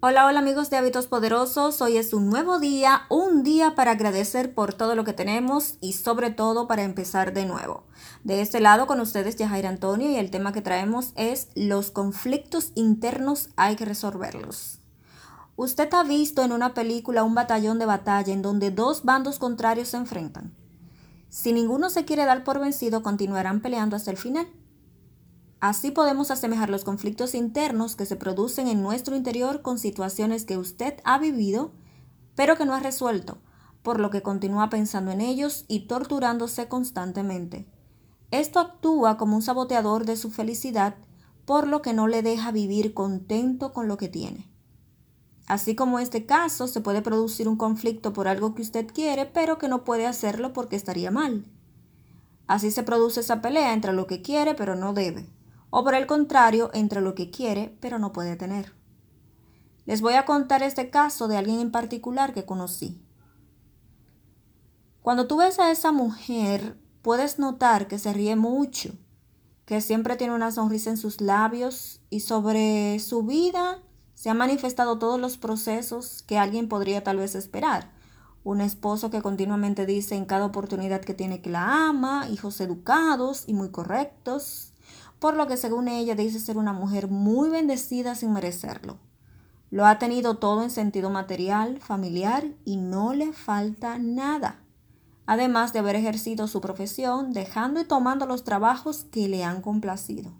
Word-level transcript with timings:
Hola, 0.00 0.26
hola 0.26 0.38
amigos 0.38 0.70
de 0.70 0.76
Hábitos 0.76 1.08
Poderosos. 1.08 1.82
Hoy 1.82 1.96
es 1.96 2.14
un 2.14 2.30
nuevo 2.30 2.60
día, 2.60 3.02
un 3.08 3.42
día 3.42 3.74
para 3.74 3.90
agradecer 3.90 4.54
por 4.54 4.72
todo 4.72 4.94
lo 4.94 5.02
que 5.02 5.12
tenemos 5.12 5.76
y 5.80 5.94
sobre 5.94 6.30
todo 6.30 6.68
para 6.68 6.84
empezar 6.84 7.32
de 7.32 7.46
nuevo. 7.46 7.82
De 8.22 8.40
este 8.40 8.60
lado 8.60 8.86
con 8.86 9.00
ustedes 9.00 9.34
Yajaira 9.34 9.68
Antonio 9.68 10.08
y 10.08 10.14
el 10.14 10.30
tema 10.30 10.52
que 10.52 10.62
traemos 10.62 11.12
es 11.16 11.48
los 11.56 11.90
conflictos 11.90 12.70
internos 12.76 13.48
hay 13.56 13.74
que 13.74 13.86
resolverlos. 13.86 14.78
Usted 15.56 15.92
ha 15.92 16.04
visto 16.04 16.44
en 16.44 16.52
una 16.52 16.74
película 16.74 17.24
un 17.24 17.34
batallón 17.34 17.80
de 17.80 17.86
batalla 17.86 18.32
en 18.32 18.42
donde 18.42 18.70
dos 18.70 19.02
bandos 19.02 19.40
contrarios 19.40 19.88
se 19.88 19.96
enfrentan. 19.96 20.54
Si 21.28 21.52
ninguno 21.52 21.90
se 21.90 22.04
quiere 22.04 22.24
dar 22.24 22.44
por 22.44 22.60
vencido, 22.60 23.02
continuarán 23.02 23.60
peleando 23.60 23.96
hasta 23.96 24.12
el 24.12 24.16
final. 24.16 24.46
Así 25.60 25.90
podemos 25.90 26.30
asemejar 26.30 26.70
los 26.70 26.84
conflictos 26.84 27.34
internos 27.34 27.96
que 27.96 28.06
se 28.06 28.14
producen 28.14 28.68
en 28.68 28.80
nuestro 28.80 29.16
interior 29.16 29.60
con 29.60 29.80
situaciones 29.80 30.44
que 30.44 30.56
usted 30.56 30.94
ha 31.02 31.18
vivido, 31.18 31.72
pero 32.36 32.56
que 32.56 32.64
no 32.64 32.74
ha 32.74 32.80
resuelto, 32.80 33.38
por 33.82 33.98
lo 33.98 34.10
que 34.10 34.22
continúa 34.22 34.70
pensando 34.70 35.10
en 35.10 35.20
ellos 35.20 35.64
y 35.66 35.88
torturándose 35.88 36.68
constantemente. 36.68 37.66
Esto 38.30 38.60
actúa 38.60 39.16
como 39.16 39.34
un 39.34 39.42
saboteador 39.42 40.06
de 40.06 40.16
su 40.16 40.30
felicidad, 40.30 40.94
por 41.44 41.66
lo 41.66 41.82
que 41.82 41.92
no 41.92 42.06
le 42.06 42.22
deja 42.22 42.52
vivir 42.52 42.94
contento 42.94 43.72
con 43.72 43.88
lo 43.88 43.96
que 43.96 44.08
tiene. 44.08 44.48
Así 45.48 45.74
como 45.74 45.98
en 45.98 46.04
este 46.04 46.24
caso, 46.24 46.68
se 46.68 46.82
puede 46.82 47.02
producir 47.02 47.48
un 47.48 47.56
conflicto 47.56 48.12
por 48.12 48.28
algo 48.28 48.54
que 48.54 48.62
usted 48.62 48.86
quiere, 48.86 49.26
pero 49.26 49.58
que 49.58 49.66
no 49.66 49.82
puede 49.82 50.06
hacerlo 50.06 50.52
porque 50.52 50.76
estaría 50.76 51.10
mal. 51.10 51.46
Así 52.46 52.70
se 52.70 52.84
produce 52.84 53.20
esa 53.20 53.42
pelea 53.42 53.72
entre 53.72 53.92
lo 53.92 54.06
que 54.06 54.22
quiere 54.22 54.54
pero 54.54 54.76
no 54.76 54.92
debe 54.92 55.37
o 55.70 55.84
por 55.84 55.94
el 55.94 56.06
contrario, 56.06 56.70
entre 56.74 57.00
lo 57.00 57.14
que 57.14 57.30
quiere 57.30 57.76
pero 57.80 57.98
no 57.98 58.12
puede 58.12 58.36
tener. 58.36 58.74
Les 59.84 60.00
voy 60.00 60.14
a 60.14 60.24
contar 60.24 60.62
este 60.62 60.90
caso 60.90 61.28
de 61.28 61.36
alguien 61.36 61.60
en 61.60 61.70
particular 61.70 62.34
que 62.34 62.44
conocí. 62.44 63.02
Cuando 65.02 65.26
tú 65.26 65.38
ves 65.38 65.58
a 65.58 65.70
esa 65.70 65.92
mujer, 65.92 66.78
puedes 67.00 67.38
notar 67.38 67.88
que 67.88 67.98
se 67.98 68.12
ríe 68.12 68.36
mucho, 68.36 68.92
que 69.64 69.80
siempre 69.80 70.16
tiene 70.16 70.34
una 70.34 70.50
sonrisa 70.50 70.90
en 70.90 70.96
sus 70.96 71.20
labios 71.20 72.00
y 72.10 72.20
sobre 72.20 72.98
su 73.00 73.22
vida 73.22 73.80
se 74.14 74.30
han 74.30 74.36
manifestado 74.36 74.98
todos 74.98 75.20
los 75.20 75.38
procesos 75.38 76.22
que 76.22 76.38
alguien 76.38 76.68
podría 76.68 77.04
tal 77.04 77.18
vez 77.18 77.34
esperar. 77.34 77.92
Un 78.44 78.60
esposo 78.60 79.10
que 79.10 79.22
continuamente 79.22 79.86
dice 79.86 80.16
en 80.16 80.24
cada 80.24 80.44
oportunidad 80.46 81.02
que 81.02 81.14
tiene 81.14 81.40
que 81.40 81.50
la 81.50 81.88
ama, 81.88 82.28
hijos 82.28 82.60
educados 82.60 83.44
y 83.46 83.54
muy 83.54 83.70
correctos, 83.70 84.67
por 85.18 85.34
lo 85.34 85.46
que 85.46 85.56
según 85.56 85.88
ella 85.88 86.14
dice 86.14 86.38
ser 86.38 86.56
una 86.58 86.72
mujer 86.72 87.08
muy 87.08 87.50
bendecida 87.50 88.14
sin 88.14 88.32
merecerlo. 88.32 88.98
Lo 89.70 89.84
ha 89.86 89.98
tenido 89.98 90.36
todo 90.36 90.62
en 90.62 90.70
sentido 90.70 91.10
material, 91.10 91.78
familiar 91.80 92.46
y 92.64 92.76
no 92.76 93.12
le 93.12 93.32
falta 93.32 93.98
nada. 93.98 94.60
Además 95.26 95.72
de 95.72 95.80
haber 95.80 95.96
ejercido 95.96 96.46
su 96.46 96.60
profesión, 96.60 97.32
dejando 97.32 97.80
y 97.80 97.84
tomando 97.84 98.24
los 98.24 98.44
trabajos 98.44 99.04
que 99.10 99.28
le 99.28 99.44
han 99.44 99.60
complacido. 99.60 100.32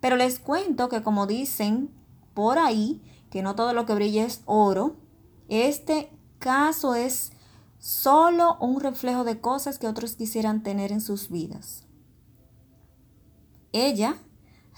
Pero 0.00 0.16
les 0.16 0.38
cuento 0.38 0.88
que 0.88 1.02
como 1.02 1.26
dicen 1.26 1.90
por 2.32 2.58
ahí, 2.58 3.02
que 3.30 3.42
no 3.42 3.54
todo 3.54 3.74
lo 3.74 3.84
que 3.84 3.94
brilla 3.94 4.24
es 4.24 4.42
oro, 4.46 4.96
este 5.48 6.10
caso 6.38 6.94
es 6.94 7.32
solo 7.78 8.56
un 8.60 8.80
reflejo 8.80 9.24
de 9.24 9.40
cosas 9.40 9.78
que 9.78 9.88
otros 9.88 10.14
quisieran 10.14 10.62
tener 10.62 10.92
en 10.92 11.02
sus 11.02 11.28
vidas 11.28 11.83
ella 13.74 14.16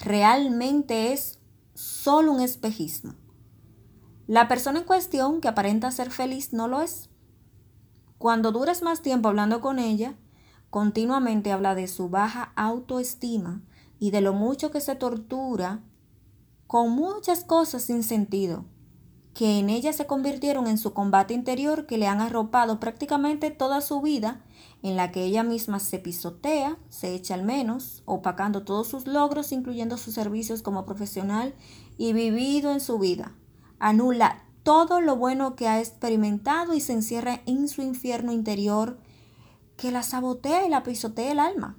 realmente 0.00 1.12
es 1.12 1.38
solo 1.74 2.32
un 2.32 2.40
espejismo. 2.40 3.14
La 4.26 4.48
persona 4.48 4.80
en 4.80 4.84
cuestión 4.84 5.40
que 5.40 5.48
aparenta 5.48 5.90
ser 5.90 6.10
feliz 6.10 6.52
no 6.52 6.66
lo 6.66 6.80
es. 6.80 7.10
Cuando 8.18 8.50
dures 8.50 8.82
más 8.82 9.02
tiempo 9.02 9.28
hablando 9.28 9.60
con 9.60 9.78
ella, 9.78 10.16
continuamente 10.70 11.52
habla 11.52 11.74
de 11.74 11.86
su 11.86 12.08
baja 12.08 12.52
autoestima 12.56 13.62
y 13.98 14.10
de 14.10 14.20
lo 14.20 14.32
mucho 14.32 14.70
que 14.70 14.80
se 14.80 14.96
tortura 14.96 15.82
con 16.66 16.90
muchas 16.90 17.44
cosas 17.44 17.82
sin 17.82 18.02
sentido, 18.02 18.64
que 19.36 19.58
en 19.58 19.68
ella 19.68 19.92
se 19.92 20.06
convirtieron 20.06 20.66
en 20.66 20.78
su 20.78 20.94
combate 20.94 21.34
interior 21.34 21.84
que 21.84 21.98
le 21.98 22.06
han 22.06 22.22
arropado 22.22 22.80
prácticamente 22.80 23.50
toda 23.50 23.82
su 23.82 24.00
vida 24.00 24.40
en 24.82 24.96
la 24.96 25.12
que 25.12 25.24
ella 25.24 25.42
misma 25.42 25.78
se 25.78 25.98
pisotea, 25.98 26.78
se 26.88 27.14
echa 27.14 27.34
al 27.34 27.42
menos, 27.42 28.02
opacando 28.06 28.62
todos 28.62 28.88
sus 28.88 29.06
logros, 29.06 29.52
incluyendo 29.52 29.98
sus 29.98 30.14
servicios 30.14 30.62
como 30.62 30.86
profesional 30.86 31.54
y 31.98 32.14
vivido 32.14 32.72
en 32.72 32.80
su 32.80 32.98
vida. 32.98 33.34
Anula 33.78 34.42
todo 34.62 35.02
lo 35.02 35.16
bueno 35.16 35.54
que 35.54 35.68
ha 35.68 35.80
experimentado 35.80 36.72
y 36.72 36.80
se 36.80 36.94
encierra 36.94 37.42
en 37.44 37.68
su 37.68 37.82
infierno 37.82 38.32
interior 38.32 38.98
que 39.76 39.90
la 39.90 40.02
sabotea 40.02 40.66
y 40.66 40.70
la 40.70 40.82
pisotea 40.82 41.32
el 41.32 41.40
alma. 41.40 41.76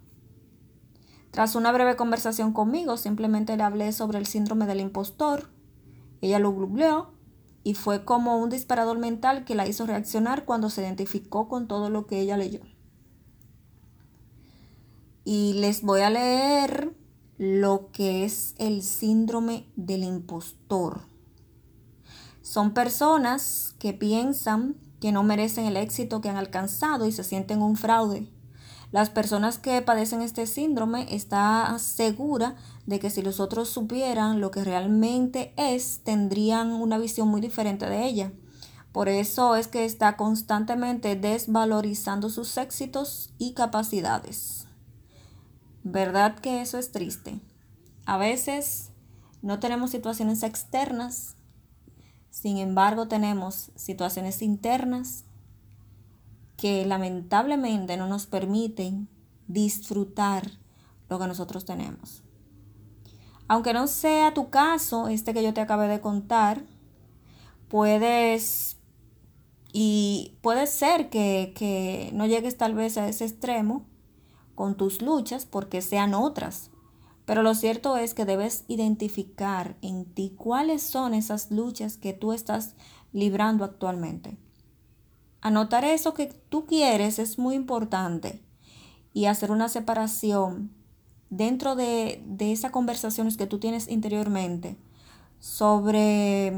Tras 1.31 1.55
una 1.55 1.71
breve 1.71 1.95
conversación 1.95 2.53
conmigo, 2.53 2.97
simplemente 2.97 3.57
le 3.57 3.63
hablé 3.63 3.93
sobre 3.93 4.19
el 4.19 4.27
síndrome 4.27 4.67
del 4.67 4.79
impostor. 4.79 5.49
Ella 6.21 6.37
lo 6.37 6.51
googleó 6.51 7.16
y 7.67 7.73
fue 7.73 8.05
como 8.05 8.37
un 8.37 8.49
disparador 8.49 8.97
mental 8.97 9.43
que 9.43 9.55
la 9.55 9.67
hizo 9.67 9.85
reaccionar 9.85 10.45
cuando 10.45 10.69
se 10.69 10.81
identificó 10.81 11.49
con 11.49 11.67
todo 11.67 11.89
lo 11.89 12.07
que 12.07 12.21
ella 12.21 12.37
leyó 12.37 12.61
y 15.29 15.51
les 15.55 15.81
voy 15.81 15.99
a 15.99 16.09
leer 16.09 16.95
lo 17.37 17.91
que 17.91 18.23
es 18.23 18.55
el 18.59 18.81
síndrome 18.81 19.67
del 19.75 20.05
impostor. 20.05 21.01
Son 22.41 22.73
personas 22.73 23.75
que 23.77 23.91
piensan 23.91 24.77
que 25.01 25.11
no 25.11 25.23
merecen 25.23 25.65
el 25.65 25.75
éxito 25.75 26.21
que 26.21 26.29
han 26.29 26.37
alcanzado 26.37 27.05
y 27.05 27.11
se 27.11 27.25
sienten 27.25 27.61
un 27.61 27.75
fraude. 27.75 28.29
Las 28.91 29.09
personas 29.09 29.57
que 29.57 29.81
padecen 29.81 30.21
este 30.21 30.47
síndrome 30.47 31.13
están 31.13 31.77
seguras 31.79 32.53
de 32.85 32.99
que 32.99 33.09
si 33.09 33.21
los 33.21 33.39
otros 33.39 33.69
supieran 33.69 34.39
lo 34.39 34.49
que 34.49 34.63
realmente 34.63 35.53
es, 35.57 36.01
tendrían 36.03 36.71
una 36.71 36.97
visión 36.97 37.27
muy 37.27 37.41
diferente 37.41 37.85
de 37.85 38.05
ella. 38.05 38.31
Por 38.93 39.09
eso 39.09 39.55
es 39.55 39.67
que 39.67 39.83
está 39.83 40.15
constantemente 40.15 41.15
desvalorizando 41.15 42.29
sus 42.29 42.57
éxitos 42.57 43.33
y 43.37 43.53
capacidades. 43.53 44.67
¿Verdad 45.83 46.39
que 46.39 46.61
eso 46.61 46.77
es 46.77 46.91
triste? 46.91 47.39
A 48.05 48.17
veces 48.17 48.91
no 49.41 49.59
tenemos 49.59 49.91
situaciones 49.91 50.43
externas, 50.43 51.35
sin 52.29 52.57
embargo 52.57 53.07
tenemos 53.07 53.71
situaciones 53.75 54.41
internas 54.41 55.26
que 56.57 56.85
lamentablemente 56.85 57.95
no 57.95 58.07
nos 58.07 58.25
permiten 58.25 59.07
disfrutar 59.47 60.51
lo 61.07 61.19
que 61.19 61.27
nosotros 61.27 61.63
tenemos. 61.63 62.23
Aunque 63.47 63.71
no 63.71 63.87
sea 63.87 64.33
tu 64.33 64.49
caso, 64.49 65.07
este 65.07 65.33
que 65.33 65.43
yo 65.43 65.53
te 65.53 65.61
acabé 65.61 65.87
de 65.87 66.01
contar, 66.01 66.63
puedes 67.69 68.77
y 69.71 70.37
puede 70.41 70.67
ser 70.67 71.09
que, 71.09 71.53
que 71.55 72.09
no 72.13 72.25
llegues 72.25 72.57
tal 72.57 72.73
vez 72.73 72.97
a 72.97 73.07
ese 73.07 73.25
extremo, 73.25 73.85
con 74.55 74.75
tus 74.75 75.01
luchas 75.03 75.45
porque 75.45 75.81
sean 75.81 76.15
otras. 76.15 76.71
Pero 77.25 77.43
lo 77.43 77.53
cierto 77.53 77.95
es 77.97 78.13
que 78.13 78.25
debes 78.25 78.63
identificar 78.67 79.77
en 79.81 80.05
ti 80.05 80.33
cuáles 80.35 80.81
son 80.81 81.13
esas 81.13 81.51
luchas 81.51 81.97
que 81.97 82.13
tú 82.13 82.33
estás 82.33 82.75
librando 83.11 83.63
actualmente. 83.63 84.37
Anotar 85.41 85.85
eso 85.85 86.13
que 86.13 86.27
tú 86.27 86.65
quieres 86.65 87.19
es 87.19 87.37
muy 87.37 87.55
importante 87.55 88.41
y 89.13 89.25
hacer 89.25 89.51
una 89.51 89.69
separación 89.69 90.71
dentro 91.29 91.75
de, 91.75 92.23
de 92.25 92.51
esas 92.51 92.71
conversaciones 92.71 93.37
que 93.37 93.47
tú 93.47 93.59
tienes 93.59 93.87
interiormente 93.87 94.77
sobre 95.39 96.53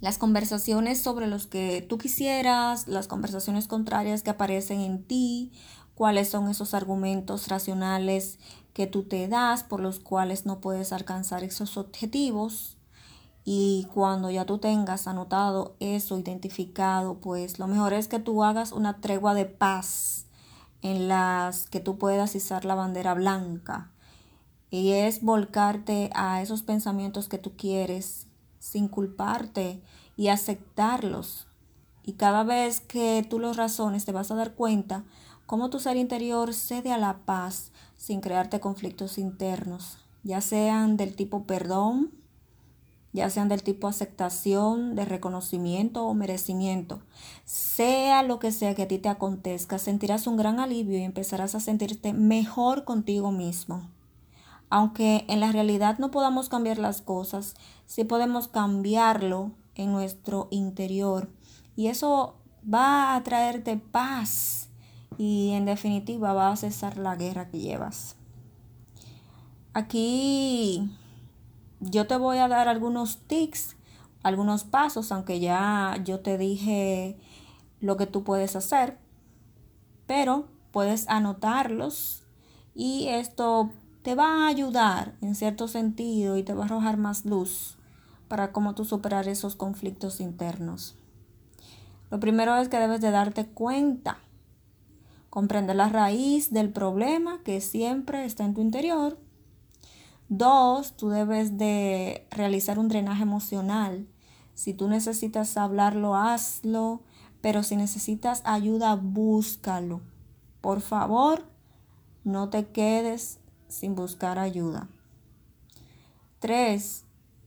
las 0.00 0.18
conversaciones 0.18 1.00
sobre 1.00 1.26
los 1.26 1.46
que 1.46 1.82
tú 1.82 1.98
quisieras, 1.98 2.86
las 2.86 3.08
conversaciones 3.08 3.66
contrarias 3.66 4.22
que 4.22 4.30
aparecen 4.30 4.80
en 4.80 5.02
ti, 5.02 5.52
cuáles 5.94 6.28
son 6.28 6.48
esos 6.48 6.74
argumentos 6.74 7.48
racionales 7.48 8.38
que 8.72 8.86
tú 8.86 9.02
te 9.02 9.26
das 9.26 9.64
por 9.64 9.80
los 9.80 9.98
cuales 9.98 10.46
no 10.46 10.60
puedes 10.60 10.92
alcanzar 10.92 11.42
esos 11.42 11.76
objetivos. 11.76 12.77
Y 13.50 13.86
cuando 13.94 14.30
ya 14.30 14.44
tú 14.44 14.58
tengas 14.58 15.08
anotado 15.08 15.74
eso, 15.80 16.18
identificado, 16.18 17.14
pues 17.14 17.58
lo 17.58 17.66
mejor 17.66 17.94
es 17.94 18.06
que 18.06 18.18
tú 18.18 18.44
hagas 18.44 18.72
una 18.72 19.00
tregua 19.00 19.32
de 19.32 19.46
paz 19.46 20.26
en 20.82 21.08
las 21.08 21.64
que 21.64 21.80
tú 21.80 21.96
puedas 21.96 22.34
izar 22.34 22.66
la 22.66 22.74
bandera 22.74 23.14
blanca. 23.14 23.90
Y 24.68 24.90
es 24.90 25.22
volcarte 25.22 26.10
a 26.14 26.42
esos 26.42 26.60
pensamientos 26.60 27.26
que 27.30 27.38
tú 27.38 27.56
quieres 27.56 28.26
sin 28.58 28.86
culparte 28.86 29.82
y 30.14 30.28
aceptarlos. 30.28 31.46
Y 32.02 32.16
cada 32.16 32.44
vez 32.44 32.82
que 32.82 33.26
tú 33.30 33.38
los 33.38 33.56
razones 33.56 34.04
te 34.04 34.12
vas 34.12 34.30
a 34.30 34.34
dar 34.34 34.56
cuenta 34.56 35.04
cómo 35.46 35.70
tu 35.70 35.80
ser 35.80 35.96
interior 35.96 36.52
cede 36.52 36.92
a 36.92 36.98
la 36.98 37.20
paz 37.24 37.72
sin 37.96 38.20
crearte 38.20 38.60
conflictos 38.60 39.16
internos, 39.16 40.04
ya 40.22 40.42
sean 40.42 40.98
del 40.98 41.16
tipo 41.16 41.44
perdón, 41.44 42.17
ya 43.12 43.30
sean 43.30 43.48
del 43.48 43.62
tipo 43.62 43.88
aceptación, 43.88 44.94
de 44.94 45.04
reconocimiento 45.04 46.06
o 46.06 46.14
merecimiento. 46.14 47.00
Sea 47.44 48.22
lo 48.22 48.38
que 48.38 48.52
sea 48.52 48.74
que 48.74 48.82
a 48.82 48.88
ti 48.88 48.98
te 48.98 49.08
acontezca, 49.08 49.78
sentirás 49.78 50.26
un 50.26 50.36
gran 50.36 50.60
alivio 50.60 50.98
y 50.98 51.02
empezarás 51.02 51.54
a 51.54 51.60
sentirte 51.60 52.12
mejor 52.12 52.84
contigo 52.84 53.32
mismo. 53.32 53.88
Aunque 54.70 55.24
en 55.28 55.40
la 55.40 55.50
realidad 55.50 55.98
no 55.98 56.10
podamos 56.10 56.48
cambiar 56.48 56.78
las 56.78 57.00
cosas, 57.00 57.54
sí 57.86 58.04
podemos 58.04 58.48
cambiarlo 58.48 59.52
en 59.74 59.92
nuestro 59.92 60.48
interior. 60.50 61.30
Y 61.74 61.86
eso 61.86 62.34
va 62.62 63.14
a 63.14 63.22
traerte 63.22 63.78
paz 63.78 64.68
y 65.16 65.50
en 65.52 65.64
definitiva 65.64 66.34
va 66.34 66.50
a 66.50 66.56
cesar 66.56 66.98
la 66.98 67.16
guerra 67.16 67.48
que 67.48 67.58
llevas. 67.58 68.16
Aquí 69.72 70.90
yo 71.80 72.06
te 72.06 72.16
voy 72.16 72.38
a 72.38 72.48
dar 72.48 72.68
algunos 72.68 73.18
tics, 73.26 73.76
algunos 74.22 74.64
pasos, 74.64 75.12
aunque 75.12 75.40
ya 75.40 75.96
yo 76.04 76.20
te 76.20 76.38
dije 76.38 77.16
lo 77.80 77.96
que 77.96 78.06
tú 78.06 78.24
puedes 78.24 78.56
hacer, 78.56 78.98
pero 80.06 80.48
puedes 80.72 81.08
anotarlos 81.08 82.24
y 82.74 83.08
esto 83.08 83.70
te 84.02 84.14
va 84.14 84.44
a 84.44 84.48
ayudar 84.48 85.14
en 85.20 85.34
cierto 85.34 85.68
sentido 85.68 86.36
y 86.36 86.42
te 86.42 86.54
va 86.54 86.62
a 86.62 86.66
arrojar 86.66 86.96
más 86.96 87.24
luz 87.24 87.78
para 88.28 88.52
cómo 88.52 88.74
tú 88.74 88.84
superar 88.84 89.28
esos 89.28 89.56
conflictos 89.56 90.20
internos. 90.20 90.96
Lo 92.10 92.20
primero 92.20 92.56
es 92.56 92.68
que 92.68 92.78
debes 92.78 93.00
de 93.00 93.10
darte 93.10 93.46
cuenta, 93.46 94.18
comprender 95.30 95.76
la 95.76 95.88
raíz 95.88 96.52
del 96.52 96.70
problema 96.70 97.42
que 97.42 97.60
siempre 97.60 98.24
está 98.24 98.44
en 98.44 98.54
tu 98.54 98.60
interior 98.60 99.18
Dos, 100.28 100.96
tú 100.96 101.08
debes 101.08 101.56
de 101.56 102.26
realizar 102.30 102.78
un 102.78 102.88
drenaje 102.88 103.22
emocional. 103.22 104.06
Si 104.54 104.74
tú 104.74 104.88
necesitas 104.88 105.56
hablarlo, 105.56 106.14
hazlo, 106.16 107.02
pero 107.40 107.62
si 107.62 107.76
necesitas 107.76 108.42
ayuda, 108.44 108.94
búscalo. 108.96 110.02
Por 110.60 110.80
favor, 110.80 111.44
no 112.24 112.50
te 112.50 112.66
quedes 112.66 113.38
sin 113.68 113.94
buscar 113.94 114.38
ayuda. 114.38 114.88
Tres, 116.40 117.04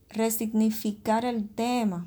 resignificar 0.08 1.24
el 1.24 1.48
tema. 1.48 2.06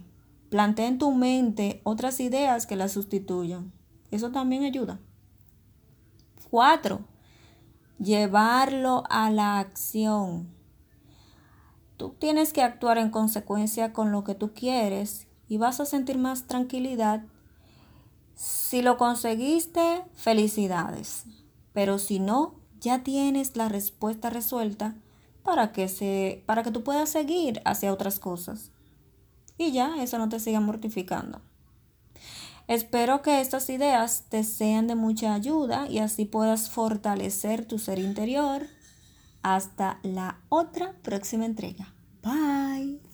Plantea 0.50 0.88
en 0.88 0.98
tu 0.98 1.12
mente 1.13 1.81
otras 1.83 2.19
ideas 2.19 2.66
que 2.66 2.75
la 2.75 2.89
sustituyan. 2.89 3.71
Eso 4.12 4.31
también 4.31 4.63
ayuda. 4.63 5.00
Cuatro, 6.50 7.01
llevarlo 8.00 9.04
a 9.10 9.30
la 9.30 9.60
acción. 9.60 10.55
Tú 11.97 12.09
tienes 12.19 12.51
que 12.51 12.62
actuar 12.62 12.97
en 12.97 13.09
consecuencia 13.09 13.94
con 13.94 14.12
lo 14.12 14.24
que 14.24 14.36
tú 14.36 14.53
quieres 14.53 15.27
y 15.47 15.57
vas 15.57 15.80
a 15.80 15.86
sentir 15.86 16.18
más 16.18 16.45
tranquilidad. 16.47 17.24
Si 18.36 18.81
lo 18.81 18.97
conseguiste, 18.97 20.03
felicidades. 20.13 21.25
Pero 21.74 22.00
si 22.00 22.19
no, 22.19 22.56
ya 22.81 23.03
tienes 23.03 23.56
la 23.56 23.69
respuesta 23.69 24.30
resuelta 24.30 24.95
para 25.44 25.71
que, 25.71 25.88
se, 25.88 26.44
para 26.45 26.63
que 26.63 26.71
tú 26.71 26.83
puedas 26.83 27.09
seguir 27.09 27.62
hacia 27.63 27.94
otras 27.94 28.19
cosas. 28.19 28.71
Y 29.57 29.71
ya, 29.71 30.01
eso 30.01 30.18
no 30.18 30.27
te 30.27 30.39
siga 30.39 30.59
mortificando. 30.59 31.42
Espero 32.68 33.21
que 33.21 33.42
estas 33.42 33.69
ideas 33.69 34.25
te 34.27 34.44
sean 34.44 34.88
de 34.88 34.95
mucha 34.95 35.33
ayuda 35.33 35.88
y 35.88 36.00
así 36.00 36.25
puedas 36.25 36.69
fortalecer 36.69 37.63
tu 37.65 37.77
ser 37.77 38.00
interior 38.00 38.68
hasta 39.45 40.00
la 40.01 40.39
otra 40.50 40.94
próxima 41.03 41.45
entrega. 41.45 41.94
Bye. 42.24 43.05